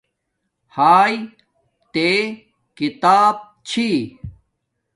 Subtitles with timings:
[0.75, 1.15] ہاݵݵ
[1.93, 2.07] تے
[2.77, 3.35] کتاپ
[3.67, 3.89] چھی